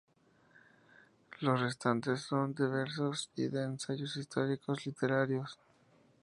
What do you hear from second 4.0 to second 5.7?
históricos y literarios.